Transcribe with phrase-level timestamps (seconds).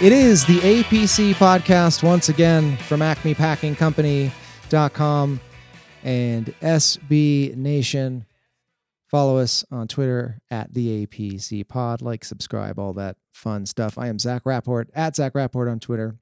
[0.00, 5.40] It is the APC podcast once again from acmepackingcompany.com
[6.04, 8.24] and SB Nation.
[9.08, 12.00] Follow us on Twitter at the APC pod.
[12.00, 13.98] Like, subscribe, all that fun stuff.
[13.98, 16.14] I am Zach Rapport at Zach Rapport on Twitter.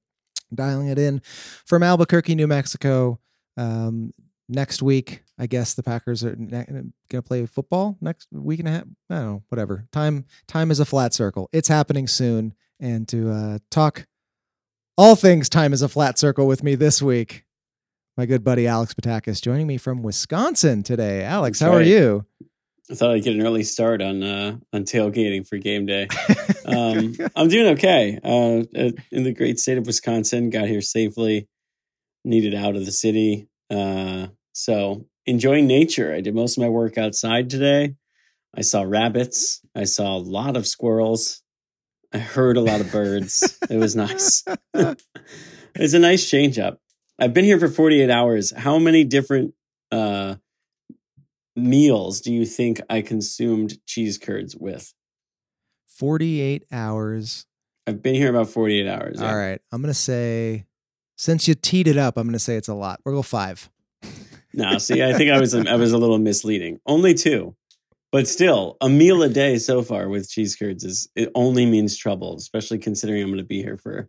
[0.54, 1.20] Dialing it in
[1.66, 3.20] from Albuquerque, New Mexico.
[3.58, 4.14] Um,
[4.48, 8.71] next week, I guess the Packers are going to play football next week and a
[8.71, 8.85] half.
[9.11, 9.86] I don't know, whatever.
[9.93, 11.50] Time time is a flat circle.
[11.52, 14.07] It's happening soon and to uh, talk
[14.98, 17.44] all things time is a flat circle with me this week.
[18.16, 21.22] My good buddy Alex Patakis joining me from Wisconsin today.
[21.22, 21.86] Alex, That's how right.
[21.86, 22.25] are you?
[22.90, 26.08] I thought I'd get an early start on uh, on tailgating for game day.
[26.66, 28.18] Um, I'm doing okay.
[28.25, 31.46] Uh, uh, in the great state of Wisconsin, got here safely.
[32.24, 36.12] Needed out of the city, uh, so enjoying nature.
[36.12, 37.94] I did most of my work outside today.
[38.52, 39.60] I saw rabbits.
[39.77, 41.41] I saw a lot of squirrels.
[42.12, 43.58] I heard a lot of birds.
[43.68, 44.44] it was nice.
[45.74, 46.80] it's a nice change up.
[47.18, 48.52] I've been here for 48 hours.
[48.56, 49.54] How many different
[49.90, 50.36] uh,
[51.54, 54.92] meals do you think I consumed cheese curds with?
[55.88, 57.46] 48 hours.
[57.86, 59.18] I've been here about 48 hours.
[59.20, 59.28] yeah.
[59.28, 59.60] All right.
[59.72, 60.66] I'm going to say,
[61.16, 63.00] since you teed it up, I'm going to say it's a lot.
[63.04, 63.70] We'll go five.
[64.52, 66.80] No, see, I think I was I was a little misleading.
[66.86, 67.54] Only two.
[68.17, 71.98] But still, a meal a day so far with cheese curds is it only means
[71.98, 74.09] trouble, especially considering I'm going to be here for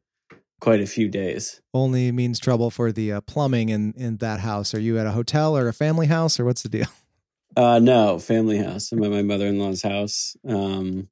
[0.62, 1.60] quite a few days.
[1.74, 4.74] Only means trouble for the uh, plumbing in, in that house.
[4.74, 6.88] Are you at a hotel or a family house or what's the deal?
[7.58, 8.92] Uh no, family house.
[8.92, 11.10] I'm at my mother-in-law's house, um,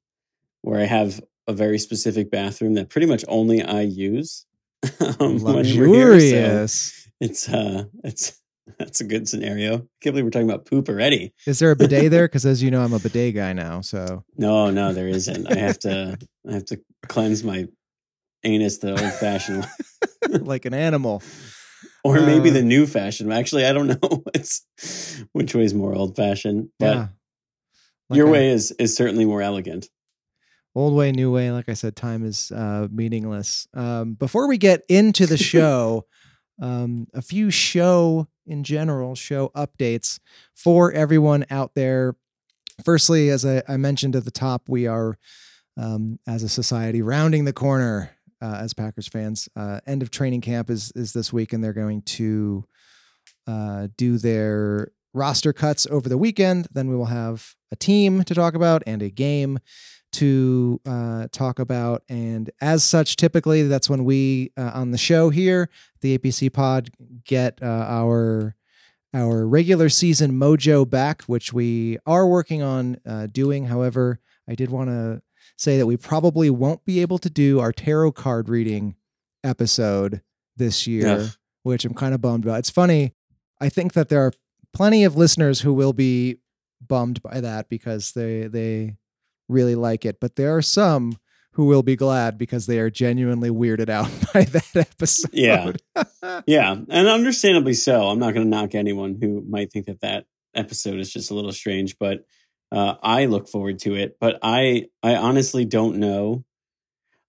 [0.62, 4.46] where I have a very specific bathroom that pretty much only I use.
[5.18, 7.08] um, we're here, so Luxurious.
[7.20, 8.40] it's uh it's
[8.78, 9.74] that's a good scenario.
[9.74, 11.32] I can't believe we're talking about poop already.
[11.46, 12.24] Is there a bidet there?
[12.28, 13.80] Because as you know, I'm a bidet guy now.
[13.80, 15.46] So No, no, there isn't.
[15.50, 16.18] I have to
[16.48, 17.66] I have to cleanse my
[18.44, 20.38] anus the old fashioned way.
[20.40, 21.22] like an animal.
[22.04, 23.30] Or maybe Uh, the new fashion.
[23.32, 24.22] Actually, I don't know.
[24.34, 24.64] It's
[25.32, 26.68] which way is more old fashioned.
[26.78, 27.08] But yeah.
[28.08, 29.88] Like your I- way is is certainly more elegant.
[30.74, 31.50] old way, new way.
[31.50, 33.66] Like I said, time is uh, meaningless.
[33.74, 36.04] Um, before we get into the show,
[36.60, 40.18] um, a few show in general, show updates
[40.54, 42.16] for everyone out there.
[42.84, 45.18] Firstly, as I, I mentioned at the top, we are,
[45.76, 49.48] um, as a society, rounding the corner uh, as Packers fans.
[49.56, 52.64] Uh, end of training camp is is this week, and they're going to
[53.46, 56.68] uh, do their roster cuts over the weekend.
[56.72, 59.58] Then we will have a team to talk about and a game
[60.16, 62.02] to uh, talk about.
[62.08, 65.68] And as such, typically that's when we uh, on the show here,
[66.00, 66.90] the APC Pod,
[67.24, 68.54] get uh, our
[69.14, 73.66] our regular season mojo back, which we are working on uh, doing.
[73.66, 75.22] However, I did want to
[75.56, 78.94] say that we probably won't be able to do our tarot card reading
[79.42, 80.20] episode
[80.56, 81.30] this year, Ugh.
[81.62, 82.58] which I'm kind of bummed about.
[82.58, 83.14] It's funny.
[83.60, 84.32] I think that there are
[84.72, 86.38] plenty of listeners who will be
[86.86, 88.96] bummed by that because they they
[89.48, 91.18] really like it, but there are some
[91.52, 95.30] who will be glad because they are genuinely weirded out by that episode.
[95.32, 95.72] Yeah.
[96.46, 98.08] Yeah, and understandably so.
[98.08, 101.34] I'm not going to knock anyone who might think that that episode is just a
[101.34, 102.24] little strange, but
[102.72, 104.16] uh, I look forward to it.
[104.20, 106.44] But I, I honestly don't know.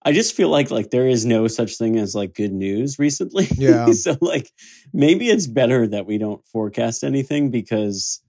[0.03, 3.47] I just feel like like there is no such thing as like good news recently.
[3.57, 3.91] Yeah.
[3.91, 4.51] so like
[4.94, 8.22] maybe it's better that we don't forecast anything because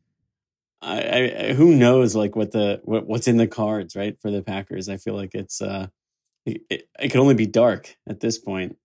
[0.80, 4.42] I, I who knows like what the what, what's in the cards right for the
[4.42, 4.88] Packers.
[4.88, 5.88] I feel like it's uh
[6.46, 8.76] it, it, it can only be dark at this point.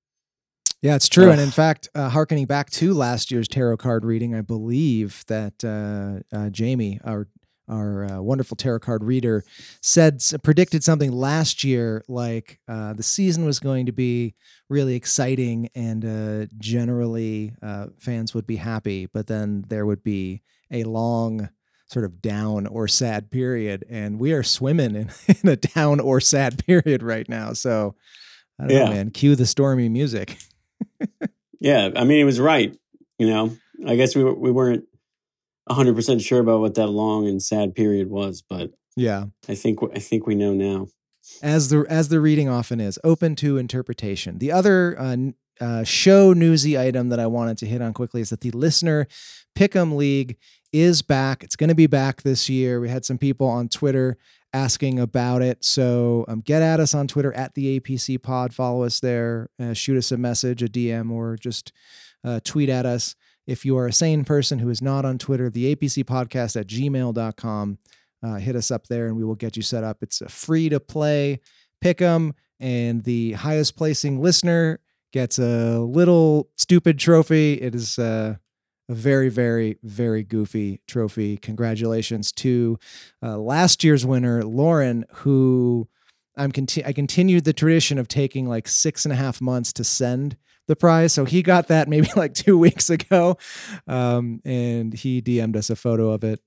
[0.82, 1.32] Yeah, it's true.
[1.32, 5.64] And in fact, uh, harkening back to last year's tarot card reading, I believe that
[5.64, 7.28] uh, uh, Jamie, our
[7.70, 9.46] our uh, wonderful tarot card reader,
[9.82, 14.36] said predicted something last year like uh, the season was going to be
[14.70, 20.42] really exciting and uh, generally uh, fans would be happy, but then there would be
[20.70, 21.50] a long
[21.94, 25.10] sort of down or sad period, and we are swimming in,
[25.44, 27.54] in a down or sad period right now.
[27.54, 27.96] So.
[28.60, 28.90] I don't know, Yeah.
[28.92, 29.10] man.
[29.10, 30.38] Cue the stormy music.
[31.60, 32.76] Yeah, I mean, he was right.
[33.18, 33.58] You know,
[33.88, 34.84] I guess we we weren't
[35.70, 39.26] hundred percent sure about what that long and sad period was, but Yeah.
[39.48, 40.88] I think I think we know now.
[41.42, 45.16] as the as the reading often is open to interpretation the other uh,
[45.62, 49.08] uh, show newsy item that i wanted to hit on quickly is that the listener
[49.58, 50.36] pick'em league
[50.74, 51.44] is back.
[51.44, 52.80] It's going to be back this year.
[52.82, 54.18] We had some people on twitter
[54.52, 55.64] asking about it.
[55.64, 58.54] So um, get at us on twitter at the apc pod.
[58.54, 59.50] Follow us there.
[59.60, 61.72] Uh, shoot us a message a dm or just
[62.24, 63.16] uh, tweet at us.
[63.46, 66.68] If you are a sane person who is not on twitter the apc podcast at
[66.68, 67.78] gmail.com
[68.24, 69.98] uh, hit us up there and we will get you set up.
[70.02, 71.42] It's a free to play.
[71.82, 74.80] Pick 'em, and the highest placing listener
[75.12, 77.56] gets a little stupid trophy.
[77.56, 78.36] It is uh,
[78.90, 81.38] a very, very, very goofy trophy.
[81.38, 82.78] Congratulations to
[83.22, 85.88] uh, last year's winner, Lauren, who
[86.36, 89.84] I'm conti- I continued the tradition of taking like six and a half months to
[89.84, 90.38] send
[90.68, 91.14] the prize.
[91.14, 93.38] So he got that maybe like two weeks ago,
[93.88, 96.40] um, and he DM'd us a photo of it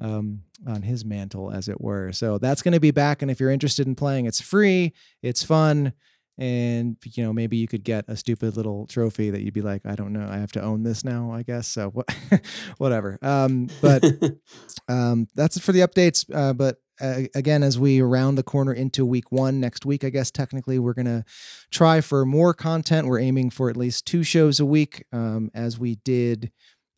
[0.00, 2.12] um, on his mantle, as it were.
[2.12, 3.22] So that's going to be back.
[3.22, 5.92] And if you're interested in playing, it's free, it's fun.
[6.38, 9.84] And you know, maybe you could get a stupid little trophy that you'd be like,
[9.84, 11.66] I don't know, I have to own this now, I guess.
[11.66, 12.14] So what,
[12.78, 13.18] whatever.
[13.22, 14.04] Um, but
[14.88, 16.24] um, that's it for the updates.
[16.32, 20.10] Uh, but uh, again, as we round the corner into week one next week, I
[20.10, 21.24] guess technically we're going to
[21.70, 23.06] try for more content.
[23.06, 26.50] We're aiming for at least two shows a week, um, as we did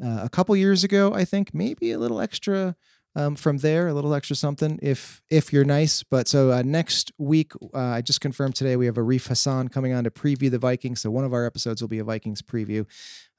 [0.03, 1.13] uh, a couple years ago.
[1.13, 2.77] I think maybe a little extra
[3.17, 6.03] um, from there, a little extra something if if you're nice.
[6.03, 9.93] But so uh, next week, uh, I just confirmed today we have Arif Hassan coming
[9.93, 11.01] on to preview the Vikings.
[11.01, 12.87] So one of our episodes will be a Vikings preview.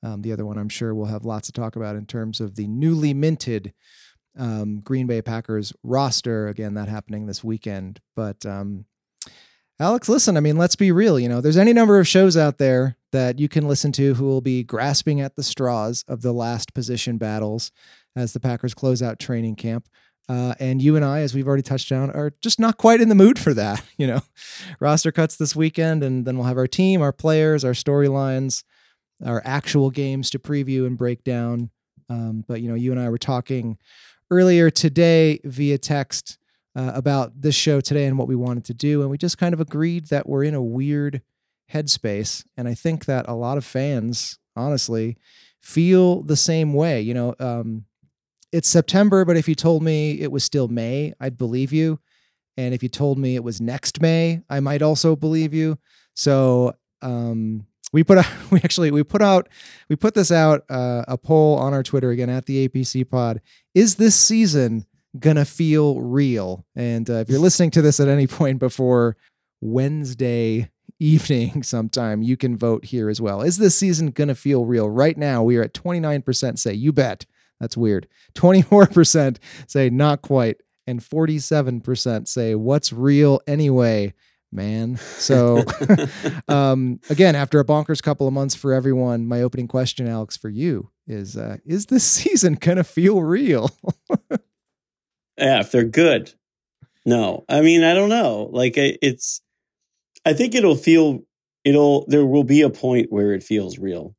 [0.04, 2.56] Um, the other one, I'm sure, we'll have lots to talk about in terms of
[2.56, 3.74] the newly minted
[4.38, 6.48] um, Green Bay Packers roster.
[6.48, 8.02] Again, that happening this weekend.
[8.16, 8.86] But um,
[9.80, 11.20] Alex, listen, I mean, let's be real.
[11.20, 14.26] You know, there's any number of shows out there that you can listen to who
[14.26, 17.72] will be grasping at the straws of the last position battles
[18.16, 19.88] as the Packers close out training camp.
[20.30, 23.10] Uh, and you and I, as we've already touched on, are just not quite in
[23.10, 23.84] the mood for that.
[23.98, 24.22] You know,
[24.80, 28.64] roster cuts this weekend, and then we'll have our team, our players, our storylines,
[29.24, 31.70] our actual games to preview and break down.
[32.10, 33.78] Um, but you know, you and I were talking
[34.32, 36.40] earlier today via text
[36.76, 39.54] uh, about this show today and what we wanted to do, and we just kind
[39.54, 41.22] of agreed that we're in a weird
[41.72, 45.18] headspace, and I think that a lot of fans, honestly,
[45.60, 47.02] feel the same way.
[47.02, 47.86] You know, um,
[48.52, 52.00] it's September, but if you told me it was still May, I'd believe you.
[52.58, 55.78] And if you told me it was next May, I might also believe you.
[56.14, 59.50] So um, we put out, we actually we put out
[59.90, 63.42] we put this out uh, a poll on our Twitter again at the APC Pod.
[63.74, 64.86] Is this season
[65.18, 66.66] gonna feel real?
[66.76, 69.18] And uh, if you're listening to this at any point before
[69.62, 70.70] Wednesday
[71.00, 73.42] evening sometime, you can vote here as well.
[73.42, 74.90] Is this season gonna feel real?
[74.90, 77.26] Right now, we are at 29% say you bet.
[77.62, 78.08] That's weird.
[78.34, 79.38] 24%
[79.68, 84.14] say not quite, and 47% say what's real anyway,
[84.52, 84.98] man.
[84.98, 85.64] So,
[86.50, 90.50] um, again, after a bonkers couple of months for everyone, my opening question, Alex, for
[90.50, 93.70] you is uh, Is this season going to feel real?
[95.38, 96.34] yeah, if they're good.
[97.06, 98.50] No, I mean, I don't know.
[98.52, 99.42] Like, it's,
[100.26, 101.22] I think it'll feel,
[101.64, 104.16] it'll, there will be a point where it feels real.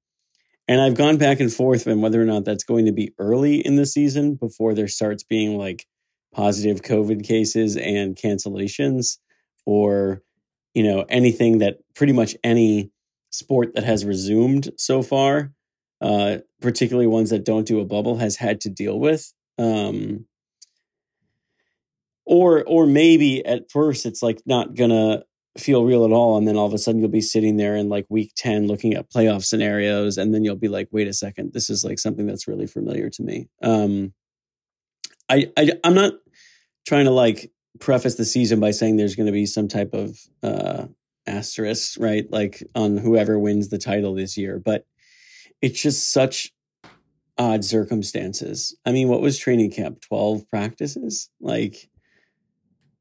[0.68, 3.56] And I've gone back and forth on whether or not that's going to be early
[3.56, 5.86] in the season before there starts being like
[6.32, 9.18] positive COVID cases and cancellations,
[9.66, 10.22] or,
[10.72, 12.90] you know, anything that pretty much any
[13.30, 15.52] sport that has resumed so far,
[16.00, 19.32] uh, particularly ones that don't do a bubble, has had to deal with.
[19.58, 20.26] Um,
[22.24, 25.24] or, or maybe at first it's like not gonna
[25.58, 27.88] feel real at all and then all of a sudden you'll be sitting there in
[27.88, 31.52] like week 10 looking at playoff scenarios and then you'll be like wait a second
[31.52, 33.48] this is like something that's really familiar to me.
[33.62, 34.14] Um
[35.28, 36.14] i, I i'm not
[36.86, 40.18] trying to like preface the season by saying there's going to be some type of
[40.42, 40.86] uh
[41.26, 44.84] asterisk right like on whoever wins the title this year but
[45.60, 46.52] it's just such
[47.38, 48.76] odd circumstances.
[48.84, 51.30] I mean what was training camp 12 practices?
[51.40, 51.88] Like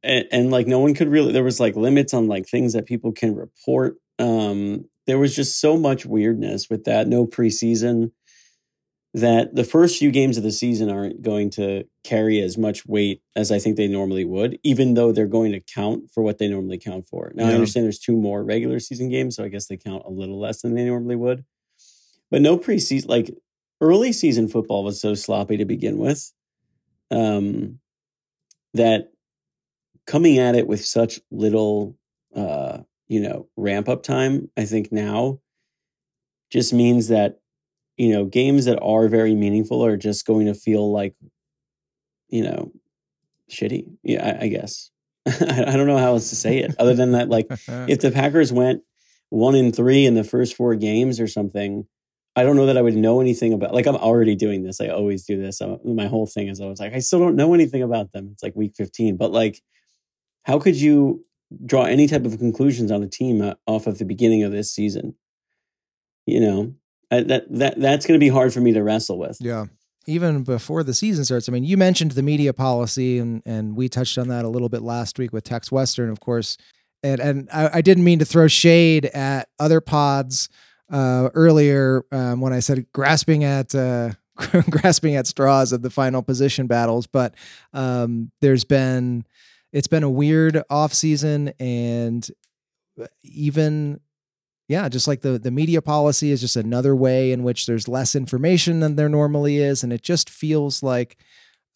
[0.04, 2.86] and, and, like no one could really there was like limits on like things that
[2.86, 8.12] people can report um there was just so much weirdness with that no preseason
[9.14, 13.22] that the first few games of the season aren't going to carry as much weight
[13.36, 16.48] as I think they normally would, even though they're going to count for what they
[16.48, 17.32] normally count for.
[17.36, 17.52] Now, yeah.
[17.52, 20.40] I understand there's two more regular season games, so I guess they count a little
[20.40, 21.44] less than they normally would.
[22.30, 23.36] But no preseason, like
[23.82, 26.32] early season football was so sloppy to begin with
[27.10, 27.80] um,
[28.74, 29.11] that
[30.08, 31.98] coming at it with such little
[32.36, 35.40] uh you know ramp up time i think now
[36.50, 37.40] just means that
[37.98, 41.16] you know games that are very meaningful are just going to feel like
[42.30, 42.72] you know
[43.50, 44.90] shitty yeah i, I guess
[45.28, 48.52] I don't know how else to say it other than that like if the packers
[48.52, 48.82] went
[49.30, 51.86] one in three in the first four games or something
[52.36, 53.74] I don't know that I would know anything about.
[53.74, 54.80] Like I'm already doing this.
[54.80, 55.62] I always do this.
[55.62, 58.30] Uh, my whole thing is I was like, I still don't know anything about them.
[58.32, 59.62] It's like week 15, but like
[60.44, 61.26] how could you
[61.66, 64.72] draw any type of conclusions on a team uh, off of the beginning of this
[64.72, 65.16] season?
[66.26, 66.74] You know,
[67.10, 69.38] that that that's going to be hard for me to wrestle with.
[69.40, 69.66] Yeah.
[70.08, 73.88] Even before the season starts, I mean, you mentioned the media policy, and and we
[73.88, 76.10] touched on that a little bit last week with Tex Western.
[76.10, 76.58] Of course,
[77.04, 80.50] and and I, I didn't mean to throw shade at other pods
[80.92, 84.14] uh, earlier um, when I said grasping at uh,
[84.70, 87.36] grasping at straws of the final position battles, but
[87.74, 89.26] um, there's been
[89.72, 92.30] it's been a weird off season and
[93.24, 94.00] even
[94.68, 98.16] yeah, just like the the media policy is just another way in which there's less
[98.16, 101.18] information than there normally is, and it just feels like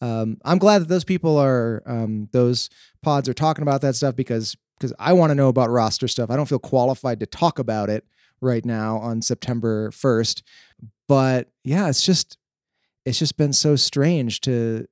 [0.00, 2.70] um, I'm glad that those people are um, those
[3.02, 6.30] pods are talking about that stuff because because I want to know about roster stuff.
[6.30, 8.04] I don't feel qualified to talk about it
[8.40, 10.42] right now on September 1st,
[11.06, 12.38] but yeah, it's just
[13.04, 14.86] it's just been so strange to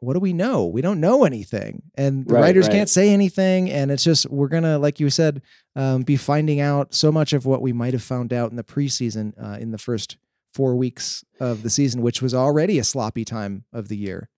[0.00, 0.66] what do we know?
[0.66, 2.74] We don't know anything, and the right, writers right.
[2.74, 3.70] can't say anything.
[3.70, 5.42] And it's just we're gonna, like you said,
[5.76, 8.64] um, be finding out so much of what we might have found out in the
[8.64, 10.16] preseason uh, in the first
[10.52, 14.28] four weeks of the season, which was already a sloppy time of the year.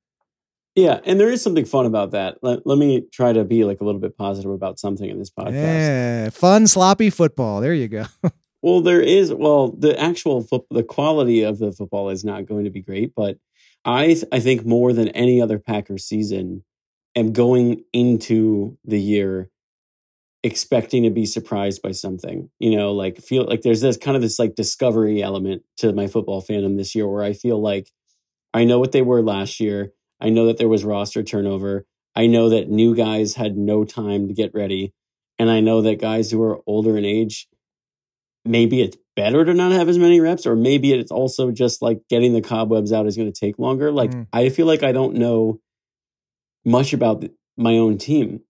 [0.74, 2.38] Yeah, and there is something fun about that.
[2.42, 5.30] Let, let me try to be like a little bit positive about something in this
[5.30, 5.52] podcast.
[5.52, 7.60] Yeah, fun sloppy football.
[7.60, 8.06] There you go.
[8.62, 9.32] well, there is.
[9.32, 13.12] Well, the actual fo- the quality of the football is not going to be great,
[13.14, 13.36] but
[13.84, 16.64] I I think more than any other Packers season,
[17.16, 19.50] am going into the year
[20.42, 22.50] expecting to be surprised by something.
[22.58, 26.06] You know, like feel like there's this kind of this like discovery element to my
[26.06, 27.90] football fandom this year where I feel like
[28.54, 29.92] I know what they were last year.
[30.20, 31.86] I know that there was roster turnover.
[32.14, 34.92] I know that new guys had no time to get ready.
[35.38, 37.48] And I know that guys who are older in age,
[38.44, 42.00] maybe it's better to not have as many reps, or maybe it's also just like
[42.08, 43.92] getting the cobwebs out is going to take longer.
[43.92, 44.26] Like, mm.
[44.32, 45.60] I feel like I don't know
[46.64, 47.24] much about
[47.56, 48.40] my own team,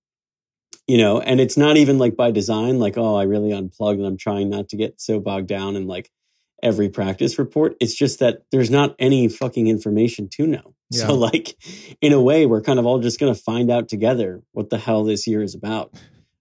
[0.86, 4.06] you know, and it's not even like by design, like, oh, I really unplugged and
[4.06, 6.10] I'm trying not to get so bogged down in like
[6.62, 7.74] every practice report.
[7.80, 10.74] It's just that there's not any fucking information to know.
[10.92, 11.06] Yeah.
[11.06, 11.56] So, like,
[12.02, 14.76] in a way, we're kind of all just going to find out together what the
[14.76, 15.94] hell this year is about,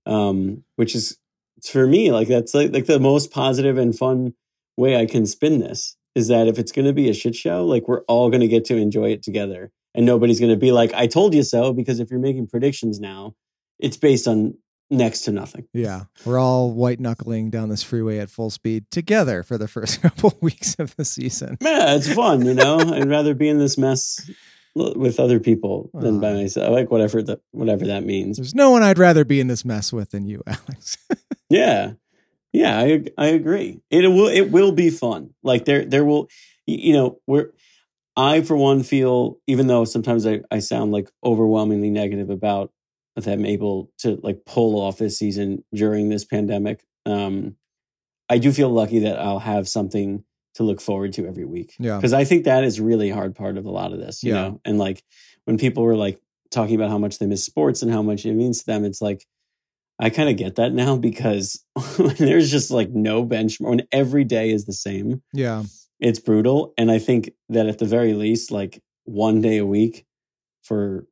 [0.06, 1.18] um, which is
[1.64, 4.34] for me, like that's like, like the most positive and fun
[4.78, 7.66] way I can spin this is that if it's going to be a shit show,
[7.66, 9.72] like we're all going to get to enjoy it together.
[9.94, 13.00] And nobody's going to be like, I told you so, because if you're making predictions
[13.00, 13.36] now,
[13.80, 14.56] it's based on
[14.90, 15.68] next to nothing.
[15.74, 16.04] Yeah.
[16.26, 20.38] We're all white knuckling down this freeway at full speed together for the first couple
[20.42, 21.58] weeks of the season.
[21.62, 22.80] Yeah, it's fun, you know?
[22.80, 24.30] I'd rather be in this mess
[24.76, 26.72] with other people than uh, by myself.
[26.72, 28.38] Like whatever that whatever that means.
[28.38, 30.98] There's no one I'd rather be in this mess with than you, Alex.
[31.52, 31.94] yeah.
[32.54, 33.80] Yeah, I I agree.
[33.90, 35.34] It will it will be fun.
[35.42, 36.28] Like there there will
[36.66, 37.52] you know, we're
[38.18, 42.72] I for one feel even though sometimes I, I sound like overwhelmingly negative about
[43.16, 46.84] them able to like pull off this season during this pandemic.
[47.06, 47.56] Um
[48.30, 50.24] I do feel lucky that I'll have something
[50.56, 51.76] to look forward to every week.
[51.80, 51.96] Yeah.
[51.98, 54.42] Because I think that is really hard part of a lot of this, you yeah.
[54.42, 54.62] know?
[54.66, 55.04] And like
[55.46, 58.34] when people were like talking about how much they miss sports and how much it
[58.34, 59.26] means to them, it's like,
[60.02, 61.64] I kind of get that now because
[62.18, 65.22] there's just like no benchmark when every day is the same.
[65.32, 65.64] Yeah.
[66.00, 66.74] It's brutal.
[66.76, 70.06] And I think that at the very least, like one day a week
[70.64, 71.06] for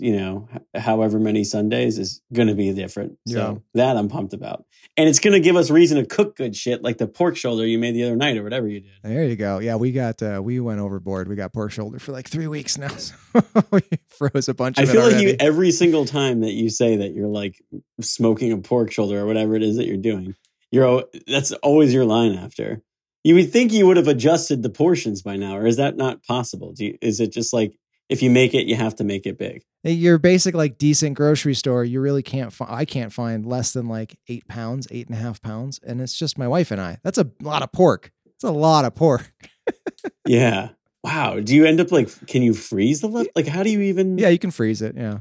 [0.00, 3.18] you know, however many Sundays is going to be different.
[3.26, 3.82] So yeah.
[3.82, 4.64] that I'm pumped about.
[4.96, 7.66] And it's going to give us reason to cook good shit like the pork shoulder
[7.66, 8.92] you made the other night or whatever you did.
[9.02, 9.58] There you go.
[9.58, 11.28] Yeah, we got, uh, we went overboard.
[11.28, 12.94] We got pork shoulder for like three weeks now.
[13.70, 14.88] we froze a bunch of.
[14.88, 17.62] I feel like you, every single time that you say that you're like
[18.00, 20.34] smoking a pork shoulder or whatever it is that you're doing,
[20.70, 22.82] you're, that's always your line after.
[23.24, 26.24] You would think you would have adjusted the portions by now, or is that not
[26.24, 26.74] possible?
[26.76, 27.72] You, is it just like
[28.12, 29.64] if you make it, you have to make it big.
[29.84, 32.52] Uh, your basic like decent grocery store, you really can't.
[32.52, 32.70] find.
[32.70, 36.16] I can't find less than like eight pounds, eight and a half pounds, and it's
[36.16, 36.98] just my wife and I.
[37.02, 38.12] That's a lot of pork.
[38.26, 39.32] It's a lot of pork.
[40.26, 40.70] yeah.
[41.02, 41.40] Wow.
[41.40, 42.26] Do you end up like?
[42.26, 43.30] Can you freeze the left?
[43.34, 44.18] Like, how do you even?
[44.18, 44.94] Yeah, you can freeze it.
[44.94, 45.20] Yeah.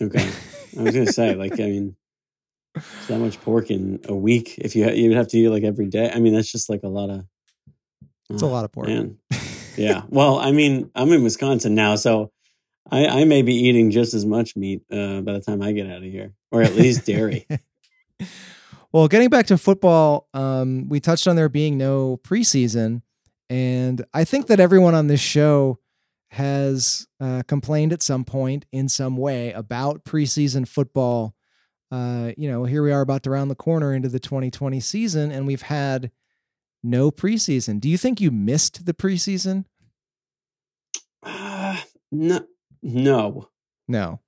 [0.00, 0.26] Okay.
[0.78, 1.96] I was gonna say, like, I mean,
[3.08, 4.56] that much pork in a week.
[4.56, 6.10] If you you would have to eat like every day.
[6.10, 7.26] I mean, that's just like a lot of.
[8.30, 8.88] It's a ah, lot of pork.
[8.88, 9.18] Man
[9.76, 10.02] yeah.
[10.08, 12.30] Well, I mean, I'm in Wisconsin now, so
[12.90, 15.86] I, I may be eating just as much meat uh, by the time I get
[15.86, 17.46] out of here, or at least dairy.
[18.92, 23.02] well, getting back to football, um, we touched on there being no preseason,
[23.48, 25.78] and I think that everyone on this show
[26.30, 31.34] has uh, complained at some point in some way about preseason football.
[31.90, 35.32] Uh, you know, here we are about to round the corner into the 2020 season,
[35.32, 36.12] and we've had
[36.82, 37.80] no preseason.
[37.80, 39.64] Do you think you missed the preseason?
[41.22, 41.76] Uh,
[42.10, 42.46] no,
[42.82, 43.48] no,
[43.88, 44.20] no.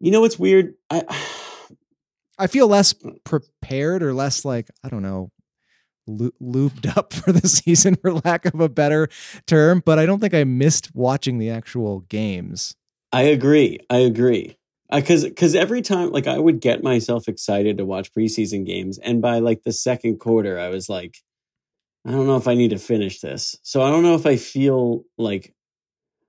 [0.00, 0.74] You know what's weird?
[0.90, 1.02] I
[2.38, 2.94] I feel less
[3.24, 5.30] prepared or less like I don't know
[6.06, 9.08] looped up for the season for lack of a better
[9.46, 12.76] term but i don't think i missed watching the actual games
[13.12, 14.55] i agree i agree
[14.90, 18.98] Uh, because because every time like I would get myself excited to watch preseason games,
[18.98, 21.16] and by like the second quarter, I was like,
[22.06, 23.56] I don't know if I need to finish this.
[23.62, 25.54] So I don't know if I feel like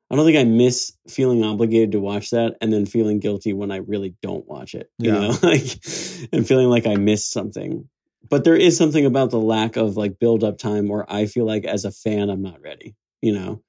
[0.09, 3.71] I don't think I miss feeling obligated to watch that and then feeling guilty when
[3.71, 4.89] I really don't watch it.
[4.97, 5.19] You Yeah.
[5.19, 5.65] know, like
[6.33, 7.89] and feeling like I missed something.
[8.29, 11.45] But there is something about the lack of like build up time where I feel
[11.45, 12.95] like as a fan I'm not ready.
[13.21, 13.61] You know,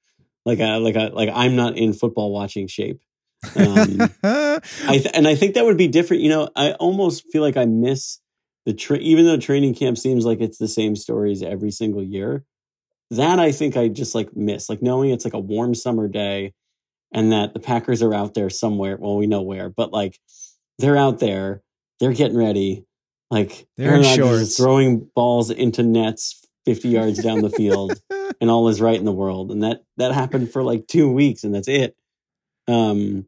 [0.46, 3.00] like I like I like I'm not in football watching shape.
[3.56, 6.22] Um, I th- and I think that would be different.
[6.22, 8.18] You know, I almost feel like I miss
[8.66, 12.44] the tra- even though training camp seems like it's the same stories every single year.
[13.10, 16.52] That I think I just like miss, like knowing it's like a warm summer day,
[17.12, 18.96] and that the Packers are out there somewhere.
[19.00, 20.18] Well, we know where, but like
[20.78, 21.62] they're out there,
[22.00, 22.84] they're getting ready,
[23.30, 24.56] like They're in shorts.
[24.58, 27.98] throwing balls into nets fifty yards down the field
[28.42, 29.50] and all is right in the world.
[29.52, 31.96] And that that happened for like two weeks, and that's it.
[32.68, 33.26] Um.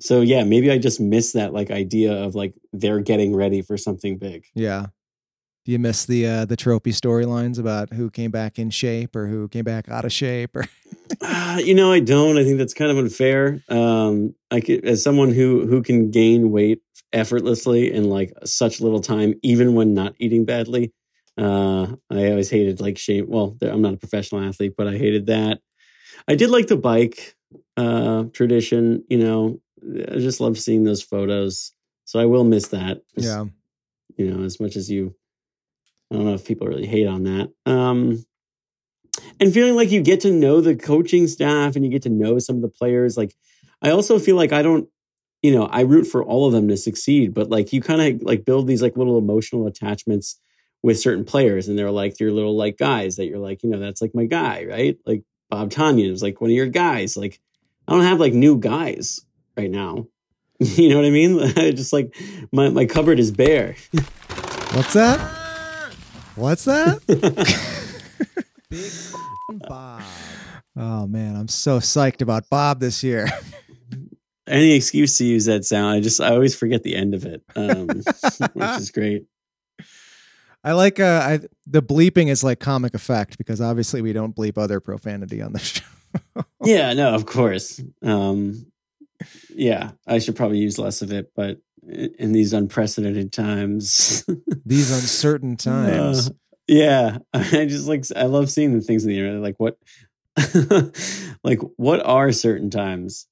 [0.00, 3.76] So yeah, maybe I just miss that like idea of like they're getting ready for
[3.76, 4.46] something big.
[4.54, 4.86] yeah.
[5.64, 9.26] Do you miss the uh, the trophy storylines about who came back in shape or
[9.26, 10.66] who came back out of shape or
[11.20, 12.36] Uh, you know, I don't.
[12.36, 13.62] I think that's kind of unfair.
[13.68, 16.82] Um, like as someone who who can gain weight
[17.12, 20.92] effortlessly in like such little time, even when not eating badly.
[21.38, 23.26] Uh, I always hated like shape.
[23.28, 25.60] Well, I'm not a professional athlete, but I hated that.
[26.26, 27.35] I did like the bike
[27.76, 29.04] uh, tradition.
[29.08, 31.72] You know, I just love seeing those photos.
[32.04, 33.02] So I will miss that.
[33.14, 33.44] Just, yeah.
[34.16, 35.14] you know, as much as you,
[36.10, 37.52] I don't know if people really hate on that.
[37.66, 38.24] Um,
[39.40, 42.38] and feeling like you get to know the coaching staff and you get to know
[42.38, 43.16] some of the players.
[43.16, 43.34] Like,
[43.82, 44.88] I also feel like I don't,
[45.42, 48.22] you know, I root for all of them to succeed, but like you kind of
[48.22, 50.40] like build these like little emotional attachments
[50.82, 53.78] with certain players, and they're like your little like guys that you're like, you know,
[53.78, 54.96] that's like my guy, right?
[55.04, 57.16] Like Bob Tonyan is like one of your guys.
[57.16, 57.40] Like,
[57.88, 59.24] I don't have like new guys
[59.56, 60.06] right now.
[60.58, 61.38] you know what I mean?
[61.76, 62.14] Just like
[62.52, 63.76] my my cupboard is bare.
[64.72, 65.20] What's that?
[66.34, 67.00] What's that?
[68.70, 70.02] Big Bob.
[70.76, 73.26] Oh man, I'm so psyched about Bob this year.
[74.46, 75.94] any excuse to use that sound.
[75.94, 79.26] I just I always forget the end of it, um, which is great.
[80.64, 84.58] I like uh I the bleeping is like comic effect because obviously we don't bleep
[84.58, 85.84] other profanity on the show.
[86.64, 87.80] Yeah, no, of course.
[88.02, 88.66] Um,
[89.50, 91.58] yeah, I should probably use less of it, but
[92.18, 94.24] in these unprecedented times,
[94.66, 96.28] These uncertain times.
[96.28, 96.32] Uh,
[96.66, 99.40] yeah, I just like I love seeing the things in the internet.
[99.42, 99.78] Like what,
[101.44, 103.26] like what are certain times?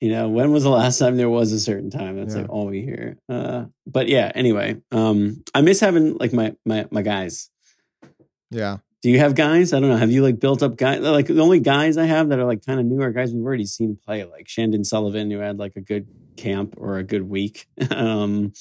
[0.00, 2.16] You know, when was the last time there was a certain time?
[2.16, 2.42] That's Yeah.
[2.42, 3.16] like all we hear.
[3.28, 7.50] Uh, but yeah, anyway, um, I miss having like my my my guys.
[8.50, 8.78] yeah.
[9.02, 9.72] Do you have guys?
[9.72, 9.96] I don't know.
[9.96, 11.00] Have you like built up guys?
[11.00, 13.44] Like the only guys I have that are like kind of new are guys we've
[13.44, 17.22] already seen play, like Chandon Sullivan, who had like a good camp or a good
[17.22, 17.68] week.
[17.90, 18.52] um,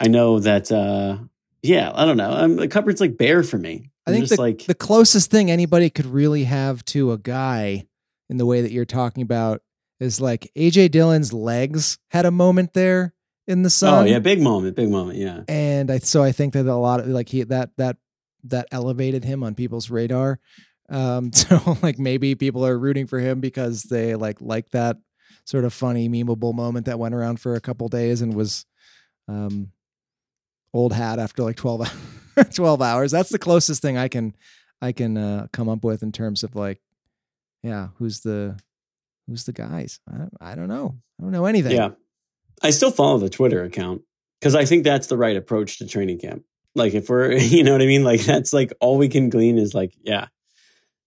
[0.00, 0.72] I know that.
[0.72, 1.18] uh
[1.62, 2.32] Yeah, I don't know.
[2.32, 3.90] Um, the cupboard's like bare for me.
[4.06, 7.18] I I'm think just the, like the closest thing anybody could really have to a
[7.18, 7.86] guy
[8.28, 9.62] in the way that you're talking about
[10.00, 13.14] is like AJ Dillon's legs had a moment there
[13.46, 13.94] in the sun.
[13.94, 15.18] oh yeah, big moment, big moment.
[15.18, 17.96] Yeah, and I so I think that a lot of like he that that
[18.44, 20.38] that elevated him on people's radar.
[20.88, 24.98] Um, so like maybe people are rooting for him because they like like that
[25.44, 28.64] sort of funny memeable moment that went around for a couple days and was
[29.28, 29.70] um
[30.72, 32.22] old hat after like 12
[32.54, 33.10] 12 hours.
[33.10, 34.34] That's the closest thing I can
[34.82, 36.80] I can uh, come up with in terms of like
[37.62, 38.58] yeah, who's the
[39.26, 40.00] who's the guys?
[40.10, 40.96] I I don't know.
[41.18, 41.72] I don't know anything.
[41.72, 41.90] yeah.
[42.62, 44.02] I still follow the Twitter account
[44.40, 46.44] because I think that's the right approach to training camp.
[46.74, 48.04] Like if we're, you know what I mean?
[48.04, 50.28] Like that's like all we can glean is like, yeah,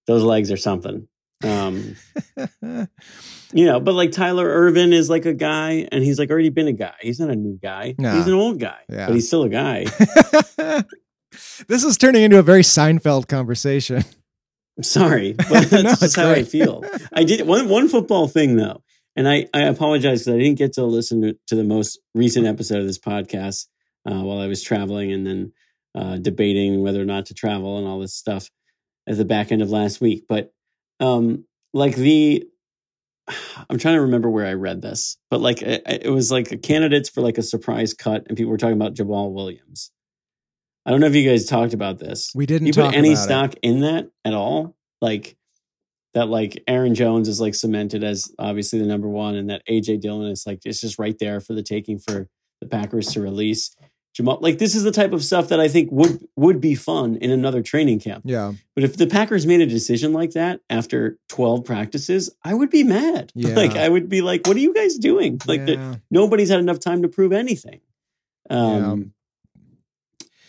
[0.05, 1.07] those legs are something.
[1.43, 1.95] Um,
[3.53, 6.67] you know, but like Tyler Ervin is like a guy and he's like already been
[6.67, 6.95] a guy.
[7.01, 7.95] He's not a new guy.
[7.97, 9.05] He's an old guy, Yeah.
[9.07, 9.85] but he's still a guy.
[11.67, 14.03] this is turning into a very Seinfeld conversation.
[14.77, 16.83] I'm sorry, but that's No, just how I feel.
[17.13, 18.83] I did one one football thing though,
[19.15, 22.45] and I I apologize because I didn't get to listen to, to the most recent
[22.45, 23.65] episode of this podcast
[24.05, 25.51] uh, while I was traveling and then
[25.97, 28.49] uh, debating whether or not to travel and all this stuff
[29.07, 30.25] at the back end of last week.
[30.29, 30.53] But
[30.99, 32.45] um, like the,
[33.69, 37.09] I'm trying to remember where I read this, but like it, it was like candidates
[37.09, 39.91] for like a surprise cut, and people were talking about Jamaal Williams.
[40.85, 43.09] I don't know if you guys talked about this We didn't you talk put any
[43.09, 43.23] about it.
[43.23, 45.35] stock in that at all like
[46.13, 49.99] that like aaron jones is like cemented as obviously the number one and that aj
[49.99, 52.29] dillon is like it's just right there for the taking for
[52.61, 53.75] the packers to release
[54.19, 54.41] Jamaal.
[54.41, 57.29] Like this is the type of stuff that I think would would be fun in
[57.29, 58.23] another training camp.
[58.25, 58.53] Yeah.
[58.73, 62.83] But if the Packers made a decision like that after 12 practices, I would be
[62.83, 63.31] mad.
[63.35, 63.55] Yeah.
[63.55, 65.39] Like I would be like, what are you guys doing?
[65.45, 67.81] Like the- nobody's had enough time to prove anything.
[68.49, 69.13] Um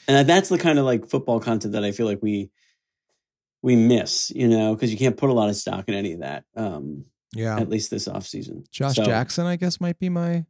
[0.06, 2.50] and that's the kind of like football content that I feel like we
[3.60, 6.20] we miss, you know, because you can't put a lot of stock in any of
[6.20, 6.44] that.
[6.56, 7.04] Um
[7.34, 7.58] yeah.
[7.58, 8.70] at least this offseason.
[8.70, 10.46] Josh So- Jackson, I guess, might be my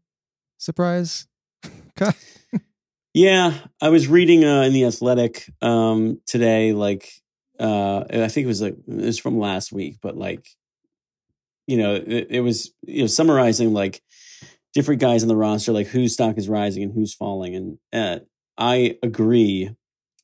[0.59, 1.27] surprise.
[3.19, 3.53] Yeah,
[3.83, 6.73] I was reading uh, in the Athletic um, today.
[6.73, 7.11] Like,
[7.59, 10.47] uh, I think it was like it was from last week, but like,
[11.67, 14.03] you know, it, it was you know summarizing like
[14.73, 17.57] different guys in the roster, like whose stock is rising and who's falling.
[17.57, 18.21] And uh,
[18.57, 19.75] I agree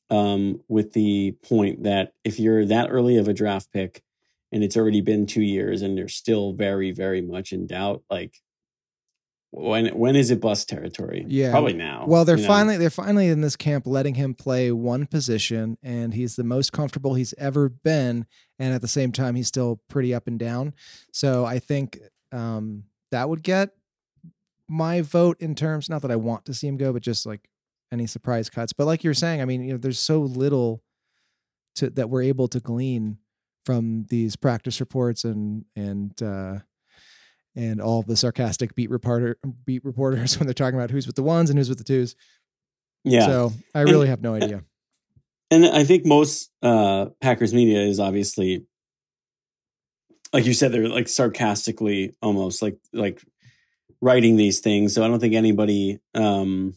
[0.09, 4.03] um, with the point that if you're that early of a draft pick
[4.53, 8.37] and it's already been two years and you're still very, very much in doubt, like.
[9.51, 11.23] When when is it bust territory?
[11.27, 11.51] Yeah.
[11.51, 12.05] probably now.
[12.07, 12.47] Well, they're you know?
[12.47, 16.73] finally they're finally in this camp letting him play one position, and he's the most
[16.73, 18.25] comfortable he's ever been.
[18.59, 20.73] And at the same time, he's still pretty up and down.
[21.11, 21.99] So I think
[22.31, 23.71] um, that would get
[24.67, 25.89] my vote in terms.
[25.89, 27.49] Not that I want to see him go, but just like
[27.91, 28.73] any surprise cuts.
[28.73, 30.83] But like you're saying, I mean, you know, there's so little
[31.75, 33.17] to that we're able to glean
[33.65, 36.59] from these practice reports and and uh,
[37.55, 41.23] and all the sarcastic beat reporter beat reporters when they're talking about who's with the
[41.23, 42.15] ones and who's with the twos.
[43.03, 43.25] Yeah.
[43.25, 44.63] So I really have no idea.
[45.51, 48.65] and I think most uh, Packers media is obviously,
[50.33, 53.21] like you said, they're like sarcastically almost like like
[54.01, 54.93] writing these things.
[54.93, 55.99] So I don't think anybody.
[56.13, 56.75] Um,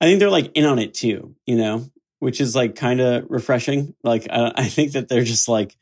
[0.00, 1.86] I think they're like in on it too, you know,
[2.18, 3.94] which is like kind of refreshing.
[4.04, 5.76] Like I, I think that they're just like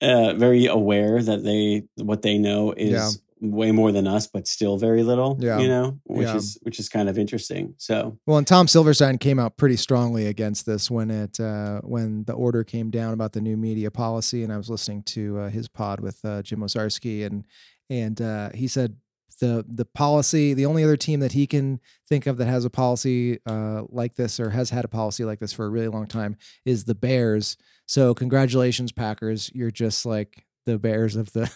[0.00, 3.10] uh, very aware that they what they know is Yeah.
[3.40, 5.36] way more than us, but still very little.
[5.40, 5.58] Yeah.
[5.60, 6.36] you know, which Yeah.
[6.36, 7.74] is which is kind of interesting.
[7.78, 12.24] So Well, and Tom Silverstein came out pretty strongly against this when it uh, when
[12.24, 15.48] the order came down about the new media policy, and I was listening to uh,
[15.50, 17.44] his pod with uh, Jim Owczarski, and
[17.90, 18.96] and uh, he said
[19.40, 22.70] the the policy, the only other team that he can think of that has a
[22.70, 26.06] policy uh, like this or has had a policy like this for a really long
[26.08, 27.56] time is the Bears.
[27.88, 29.50] So congratulations, Packers!
[29.54, 31.50] You're just like the Bears of the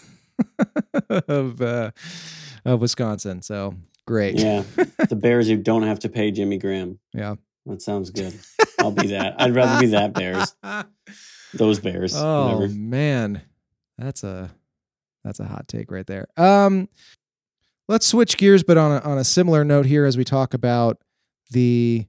[1.29, 1.91] of uh,
[2.65, 3.43] of Wisconsin.
[3.43, 3.75] So
[4.07, 4.63] great, yeah,
[5.11, 6.99] the Bears who don't have to pay Jimmy Graham.
[7.13, 7.37] yeah.
[7.67, 8.35] That sounds good.
[8.81, 9.37] I'll be that.
[9.41, 10.53] I'd rather be that Bears.
[11.55, 12.13] Those Bears.
[12.17, 12.73] Oh Whatever.
[12.73, 13.43] man,
[13.97, 14.51] that's a
[15.23, 16.27] that's a hot take right there.
[16.37, 16.89] Um,
[17.89, 20.99] let's switch gears, but on a, on a similar note here, as we talk about
[21.51, 22.07] the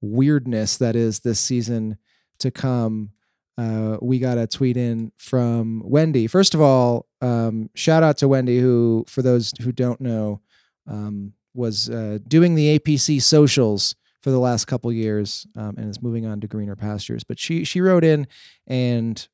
[0.00, 1.98] weirdness that is this season
[2.40, 3.10] to come.
[3.58, 6.28] Uh, we got a tweet in from Wendy.
[6.28, 10.40] First of all, um, shout out to Wendy, who, for those who don't know,
[10.86, 16.00] um, was uh, doing the APC socials for the last couple years um, and is
[16.00, 17.24] moving on to greener pastures.
[17.24, 18.28] But she she wrote in
[18.68, 19.26] and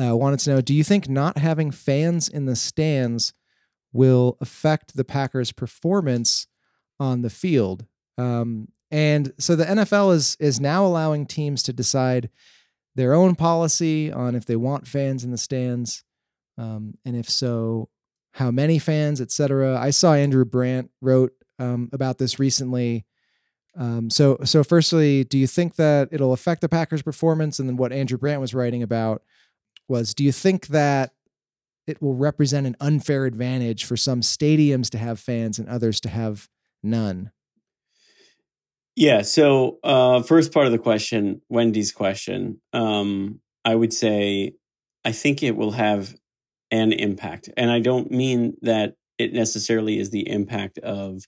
[0.00, 3.32] uh, wanted to know: Do you think not having fans in the stands
[3.92, 6.46] will affect the Packers' performance
[7.00, 7.86] on the field?
[8.16, 12.30] Um, and so the NFL is is now allowing teams to decide
[13.00, 16.04] their own policy on if they want fans in the stands,
[16.58, 17.88] um, and if so,
[18.32, 19.74] how many fans, etc.
[19.80, 23.06] I saw Andrew Brandt wrote um, about this recently.
[23.74, 27.58] Um, so, so firstly, do you think that it'll affect the Packers' performance?
[27.58, 29.22] And then what Andrew Brandt was writing about
[29.88, 31.12] was, do you think that
[31.86, 36.10] it will represent an unfair advantage for some stadiums to have fans and others to
[36.10, 36.50] have
[36.82, 37.32] none?
[38.96, 39.22] Yeah.
[39.22, 44.54] So, uh, first part of the question, Wendy's question, um, I would say
[45.04, 46.16] I think it will have
[46.70, 47.48] an impact.
[47.56, 51.24] And I don't mean that it necessarily is the impact of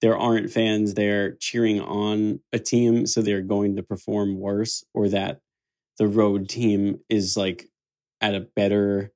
[0.00, 5.08] there aren't fans there cheering on a team, so they're going to perform worse, or
[5.08, 5.40] that
[5.98, 7.68] the road team is like
[8.20, 9.12] at a better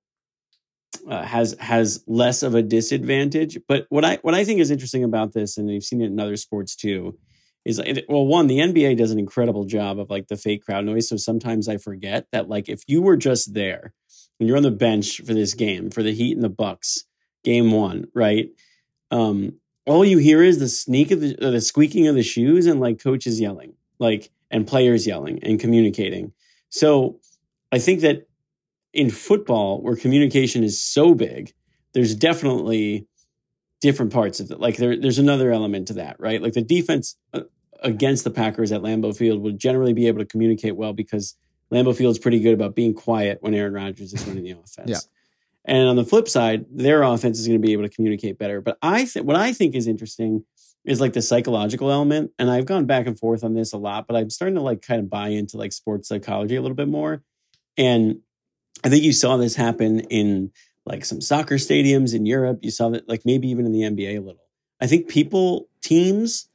[1.08, 3.58] uh, has has less of a disadvantage.
[3.68, 6.20] But what I what I think is interesting about this, and you've seen it in
[6.20, 7.18] other sports too,
[7.64, 11.08] is well, one, the NBA does an incredible job of like the fake crowd noise.
[11.08, 13.94] So sometimes I forget that like if you were just there
[14.38, 17.04] and you're on the bench for this game for the Heat and the Bucks
[17.44, 18.48] game one, right?
[19.10, 19.54] Um,
[19.86, 22.80] all you hear is the sneak of the, uh, the squeaking of the shoes and
[22.80, 26.32] like coaches yelling, like and players yelling and communicating.
[26.68, 27.20] So
[27.70, 28.28] I think that
[28.92, 31.52] in football, where communication is so big,
[31.94, 33.06] there's definitely
[33.82, 34.60] different parts of it.
[34.60, 36.40] Like there, there's another element to that, right?
[36.40, 37.40] Like the defense uh,
[37.82, 41.36] against the Packers at Lambeau Field would generally be able to communicate well because
[41.70, 44.90] Lambeau Field's pretty good about being quiet when Aaron Rodgers is running the offense.
[44.90, 44.98] Yeah.
[45.64, 48.60] And on the flip side, their offense is going to be able to communicate better.
[48.60, 50.44] But I think what I think is interesting
[50.84, 52.32] is like the psychological element.
[52.38, 54.82] And I've gone back and forth on this a lot, but I'm starting to like
[54.82, 57.22] kind of buy into like sports psychology a little bit more.
[57.76, 58.20] And
[58.84, 60.50] I think you saw this happen in
[60.84, 62.58] like some soccer stadiums in Europe.
[62.62, 64.42] You saw that like maybe even in the NBA a little.
[64.80, 66.48] I think people, teams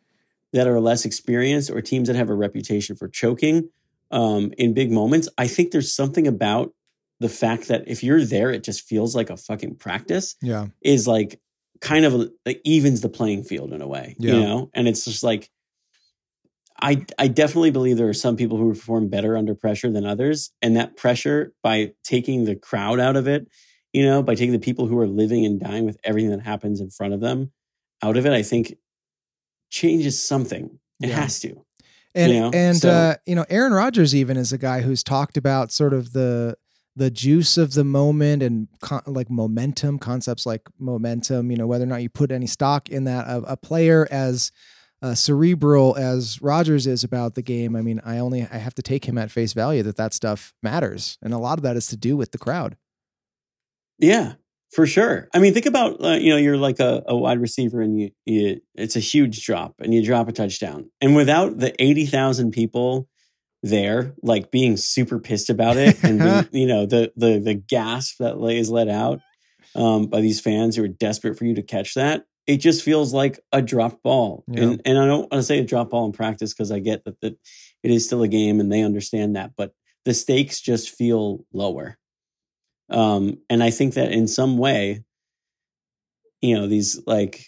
[0.54, 3.70] that are less experienced or teams that have a reputation for choking
[4.12, 6.74] um, in big moments, I think there's something about
[7.20, 10.36] the fact that if you're there, it just feels like a fucking practice.
[10.42, 10.68] Yeah.
[10.82, 11.40] Is like
[11.82, 14.34] kind of like evens the playing field in a way, Yeah.
[14.34, 14.70] you know?
[14.74, 15.50] And it's just like,
[16.82, 20.52] I, I definitely believe there are some people who perform better under pressure than others.
[20.62, 23.48] And that pressure, by taking the crowd out of it,
[23.93, 26.80] you know, by taking the people who are living and dying with everything that happens
[26.82, 27.52] in front of them
[28.04, 28.76] out of it, I think
[29.69, 30.80] changes something.
[31.02, 31.21] It Yeah.
[31.21, 31.63] has to.
[32.15, 35.04] And You know, and so- uh, you know, Aaron Rodgers even is a guy who's
[35.04, 36.58] talked about sort of the
[36.95, 41.52] the juice of the moment and con- like momentum concepts like momentum.
[41.52, 43.28] You know, whether or not you put any stock in that.
[43.28, 44.52] A, a player as
[45.04, 47.76] uh, cerebral as Rodgers is about the game.
[47.76, 50.56] I mean, I only I have to take him at face value that that stuff
[50.63, 52.78] matters, and a lot of that is to do with the crowd.
[53.99, 54.33] Yeah,
[54.71, 55.27] for sure.
[55.33, 58.12] I mean, think about uh, you know you're like a, a wide receiver and you,
[58.25, 62.51] you it's a huge drop and you drop a touchdown and without the eighty thousand
[62.51, 63.07] people
[63.63, 68.17] there like being super pissed about it and being, you know the the the gasp
[68.19, 69.19] that is let out
[69.75, 73.13] um, by these fans who are desperate for you to catch that it just feels
[73.13, 74.63] like a dropped ball Yeah.
[74.63, 77.03] and and I don't want to say a drop ball in practice because I get
[77.05, 77.36] that that
[77.83, 79.73] it is still a game and they understand that but
[80.05, 81.97] the stakes just feel lower
[82.89, 85.04] um, and I think that in some way,
[86.41, 87.45] you know, these like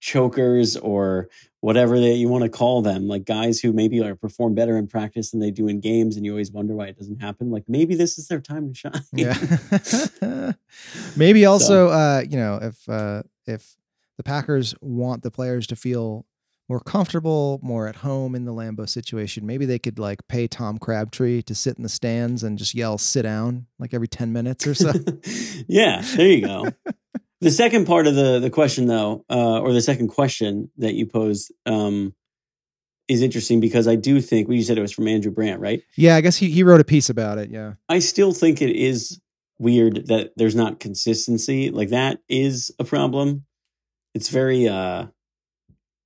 [0.00, 1.28] chokers or
[1.60, 4.88] whatever that you want to call them, like guys who maybe are perform better in
[4.88, 7.50] practice than they do in games, and you always wonder why it doesn't happen.
[7.50, 9.02] Like maybe this is their time to shine.
[9.12, 9.36] Yeah.
[11.16, 13.76] Maybe also, uh, you know, if uh, if
[14.16, 16.26] the Packers want the players to feel
[16.68, 20.78] more comfortable, more at home in the Lambeau situation, maybe they could like pay Tom
[20.78, 24.66] Crabtree to sit in the stands and just yell "sit down" like every ten minutes
[24.66, 24.92] or so.
[25.68, 26.68] yeah, there you go.
[27.40, 31.06] the second part of the the question, though, uh, or the second question that you
[31.06, 32.14] posed, um,
[33.08, 35.82] is interesting because I do think well, you said it was from Andrew Brandt, right?
[35.96, 37.50] yeah, I guess he he wrote a piece about it.
[37.50, 39.20] Yeah, I still think it is
[39.58, 41.70] weird that there's not consistency.
[41.70, 43.44] Like that is a problem.
[44.14, 45.06] It's very uh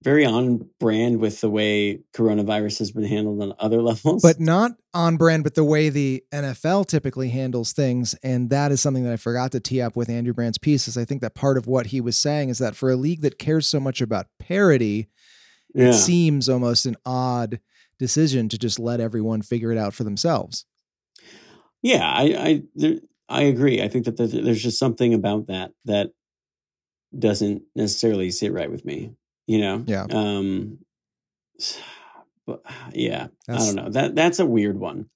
[0.07, 4.23] very on brand with the way coronavirus has been handled on other levels.
[4.23, 8.15] but not on brand with the way the NFL typically handles things.
[8.23, 10.87] And that is something that I forgot to tee up with Andrew Brandt's piece.
[10.87, 13.23] Is I think that part of what he was saying is that for a league
[13.23, 15.09] that cares so much about parity,
[15.75, 15.89] yeah.
[15.89, 17.59] it seems almost an odd
[17.99, 20.67] decision to just let everyone figure it out for themselves.
[21.83, 23.83] Yeah, I I there, I agree.
[23.83, 26.13] I think that there's- there's just something about that that
[27.19, 29.17] doesn't necessarily sit right with me,
[29.47, 29.85] you know?
[29.87, 30.07] Yeah.
[30.11, 30.79] Um
[32.47, 33.91] but yeah, That's- I don't know.
[33.91, 35.09] That that's a weird one.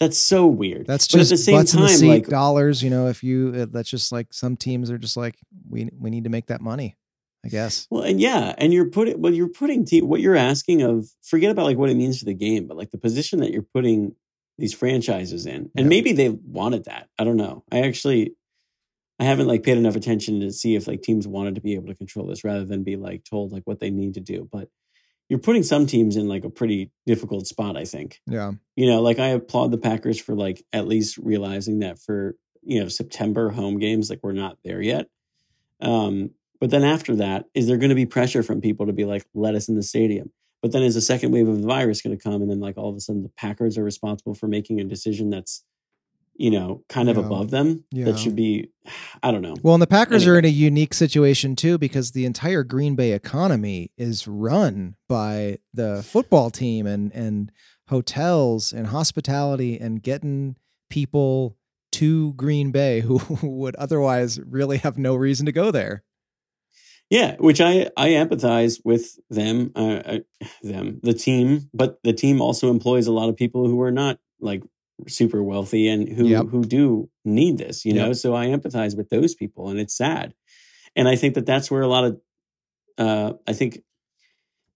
[0.00, 0.86] That's so weird.
[0.86, 2.82] That's just But at the same butts in the time, seat like dollars.
[2.82, 5.36] You know, if you that's just like some teams are just like
[5.68, 6.96] we we need to make that money.
[7.44, 7.88] I guess.
[7.90, 11.08] Well, and yeah, and you're putting well, you're putting te- what you're asking of.
[11.22, 13.66] Forget about like what it means for the game, but like the position that you're
[13.74, 14.14] putting
[14.58, 15.88] these franchises in, and Yeah.
[15.88, 17.08] maybe they wanted that.
[17.18, 17.64] I don't know.
[17.72, 18.34] I actually,
[19.22, 21.86] I haven't like paid enough attention to see if like teams wanted to be able
[21.86, 24.48] to control this rather than be like told like what they need to do.
[24.50, 24.68] But
[25.28, 27.76] you're putting some teams in like a pretty difficult spot.
[27.76, 28.54] I think Yeah.
[28.74, 32.80] you know, like I applaud the Packers for like at least realizing that for you
[32.80, 35.06] know September home games, like we're not there yet.
[35.80, 36.30] Um,
[36.60, 39.24] but then after that, is there going to be pressure from people to be like,
[39.34, 40.32] let us in the stadium?
[40.62, 42.76] But then is a second wave of the virus going to come, and then like
[42.76, 45.62] all of a sudden the Packers are responsible for making a decision that's
[46.42, 47.24] you know kind of Yeah.
[47.24, 48.06] above them Yeah.
[48.06, 48.70] that should be,
[49.22, 49.54] I don't know.
[49.62, 53.12] Well, and the Packers are in a unique situation too because the entire Green Bay
[53.12, 57.52] economy is run by the football team and and
[57.88, 60.56] hotels and hospitality and getting
[60.90, 61.56] people
[61.92, 66.02] to Green Bay who would otherwise really have no reason to go there.
[67.10, 70.18] Yeah, which I I empathize with them, uh, uh,
[70.62, 74.18] them the team, but the team also employs a lot of people who are not
[74.40, 74.62] like
[75.08, 76.46] super wealthy and who Yep.
[76.46, 78.12] who do need this, you know.
[78.12, 80.34] So I empathize with those people, and it's sad,
[80.96, 82.20] and I think that that's where a lot of,
[82.98, 83.82] uh, I think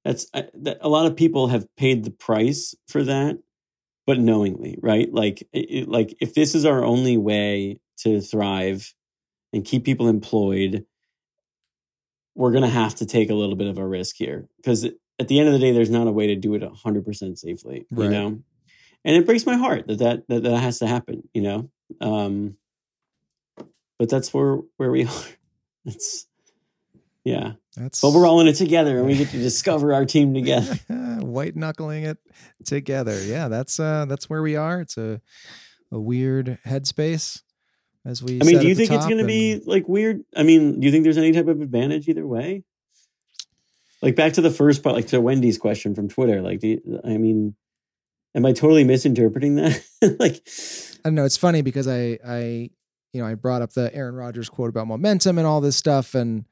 [0.04, 3.38] that's uh, that a lot of people have paid the price for that,
[4.06, 5.12] but knowingly, right?
[5.12, 8.94] Like it, like if this is our only way to thrive
[9.52, 10.84] and keep people employed
[12.34, 14.84] we're going to have to take a little bit of a risk here because
[15.18, 17.86] at the end of the day there's not a way to do it 100% safely
[18.04, 18.38] you know
[19.06, 21.70] and it breaks my heart that that that, that has to happen you know
[22.02, 22.56] um
[23.98, 25.24] but that's where where we are
[25.86, 26.26] it's
[27.24, 27.52] Yeah.
[27.76, 30.74] That's But we're all in it together and we get to discover our team together.
[31.20, 32.18] white knuckling it
[32.64, 33.20] together.
[33.22, 34.80] Yeah, that's uh that's where we are.
[34.80, 35.20] It's a
[35.90, 37.42] a weird headspace
[38.04, 40.24] as we I mean, do you think it's going to be like weird?
[40.36, 42.64] I mean, do you think there's any type of advantage either way?
[44.02, 46.42] Like back to the first part, like to Wendy's question from Twitter.
[46.42, 47.56] Like, do you, I mean,
[48.36, 49.82] am I totally misinterpreting that?
[50.20, 50.46] like,
[51.04, 51.24] I don't know.
[51.24, 52.70] It's funny because I, I,
[53.12, 56.14] you know, I brought up the Aaron Rodgers quote about momentum and all this stuff,
[56.14, 56.44] and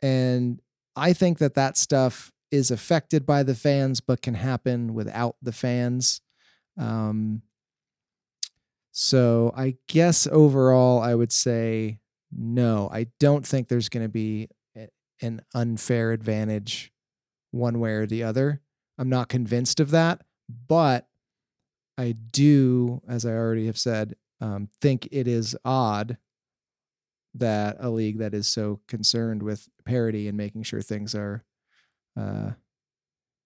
[0.00, 0.60] and
[0.96, 5.52] I think that that stuff is affected by the fans, but can happen without the
[5.52, 6.20] fans.
[6.78, 7.42] Um,
[8.92, 11.98] so I guess overall, I would say
[12.30, 12.88] no.
[12.92, 14.48] I don't think there's going to be
[15.20, 16.92] an unfair advantage
[17.50, 18.60] one way or the other.
[18.98, 20.22] I'm not convinced of that,
[20.68, 21.08] but
[21.96, 26.18] I do, as I already have said, um, think it is odd
[27.34, 31.44] that a league that is so concerned with parity and making sure things are,
[32.18, 32.50] uh,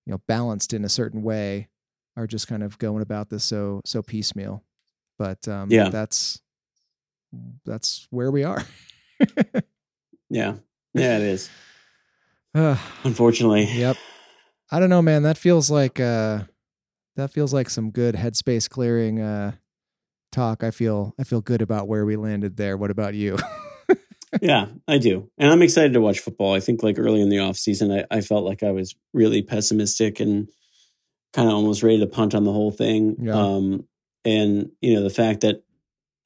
[0.06, 1.68] you know, balanced in a certain way,
[2.16, 4.64] are just kind of going about this so so piecemeal.
[5.18, 5.88] But um, Yeah.
[5.90, 6.40] that's
[7.64, 8.64] that's where we are.
[10.30, 10.54] yeah,
[10.94, 11.50] yeah, it is.
[12.54, 12.78] Ugh.
[13.04, 13.96] Unfortunately, Yep.
[14.70, 15.22] I don't know, man.
[15.22, 16.42] That feels like uh
[17.18, 19.52] that feels like some good headspace clearing uh
[20.33, 20.62] talk.
[20.62, 22.76] I feel I feel good about where we landed there.
[22.76, 23.37] What about you?
[24.42, 25.31] yeah, I do.
[25.38, 26.54] And I'm excited to watch football.
[26.54, 29.42] I think like early in the off season, I, I felt like I was really
[29.42, 30.48] pessimistic and
[31.33, 33.16] kind of almost ready to punt on the whole thing.
[33.20, 33.35] Yeah.
[33.35, 33.87] Um,
[34.24, 35.62] and you know, the fact that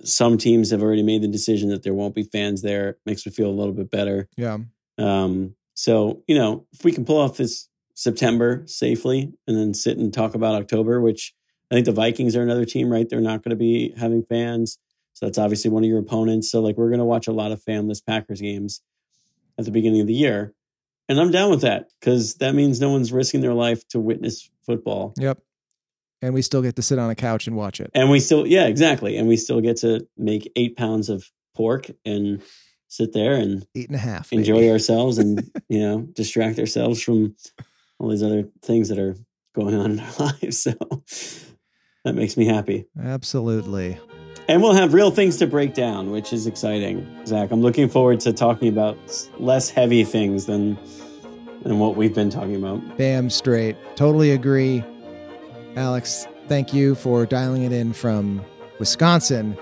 [0.05, 3.33] some teams have already made the decision that there won't be fans there makes me
[3.33, 4.28] feel a little bit better.
[4.37, 4.59] yeah.
[4.98, 9.98] Um, so, you know, if we can pull off this September safely and then sit
[9.98, 11.35] and talk about October, which
[11.70, 13.09] I think the Vikings are another team, right?
[13.09, 14.78] They're not going to be having fans.
[15.14, 16.50] So that's obviously one of your opponents.
[16.50, 18.81] So, like, we're going to watch a lot of fanless Packers games
[19.59, 20.55] at the beginning of the year.
[21.09, 24.48] And I'm down with that because that means no one's risking their life to witness
[24.64, 25.12] football.
[25.18, 25.38] Yep.
[26.22, 27.90] And we still get to sit on a couch and watch it.
[27.94, 29.16] And we still, yeah, exactly.
[29.16, 32.40] And we still get to make eight pounds of pork and
[32.88, 34.33] sit there and Eight and a half.
[34.33, 34.70] enjoy maybe.
[34.70, 37.35] ourselves and you know distract ourselves from
[38.03, 39.17] all these other things that are
[39.55, 40.73] going on in our lives so
[42.05, 43.99] that makes me happy Absolutely.
[44.49, 48.19] and we'll have real things to break down which is exciting zach i'm looking forward
[48.21, 48.99] to talking about
[49.38, 50.77] less heavy things than
[51.62, 53.77] than what we've been talking about Damn straight.
[53.95, 54.83] Totally agree.
[55.77, 58.45] Alex, thank you for dialing it in from
[58.81, 59.57] Wisconsin.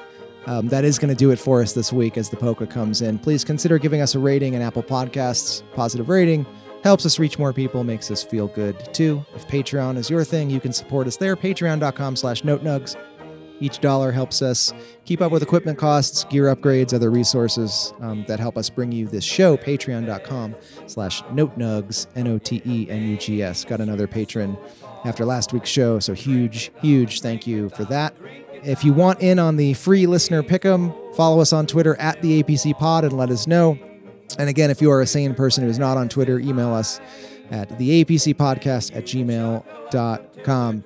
[0.47, 3.03] Um, that is going to do it for us this week as the Poca comes
[3.03, 3.19] in.
[3.19, 5.63] Please consider giving us a rating in Apple Podcasts.
[5.75, 6.47] Positive rating
[6.83, 9.25] helps us reach more people, makes us feel good too.
[9.35, 11.37] If Patreon is your thing, you can support us there.
[11.37, 12.97] Patreon.com slash notenugs.
[13.61, 14.73] Each dollar helps us
[15.05, 19.07] keep up with equipment costs, gear upgrades, other resources um, that help us bring you
[19.07, 19.57] this show.
[19.59, 23.65] Patreon.com slash notenugs, N-O-T-E-N-U-G-S.
[23.67, 24.57] Got another patron
[25.05, 28.15] after last week's show, so huge, huge thank you for that.
[28.63, 32.43] If you want in on the free listener pick'em, follow us on Twitter at the
[32.43, 33.79] APC Pod and let us know.
[34.37, 37.01] And again, if you are a sane person who is not on Twitter, email us
[37.51, 40.85] at the APC Podcast at gmail.com.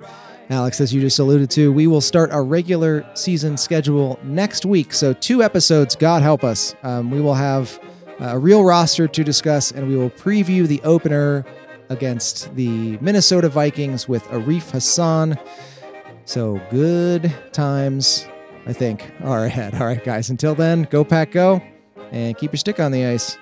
[0.51, 4.93] Alex, as you just alluded to, we will start our regular season schedule next week.
[4.93, 6.75] So, two episodes, God help us.
[6.83, 7.81] Um, we will have
[8.21, 11.47] a real roster to discuss, and we will preview the opener
[11.89, 15.39] against the Minnesota Vikings with Arif Hassan.
[16.27, 18.27] So, good times,
[18.67, 19.75] I think, are ahead.
[19.75, 21.63] All right, guys, until then, go pack, go,
[22.15, 23.37] and keep your stick on the ice.